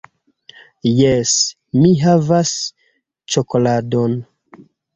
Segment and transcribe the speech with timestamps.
[0.99, 1.33] Jes,
[1.83, 2.55] mi havas
[3.35, 4.21] ĉokoladon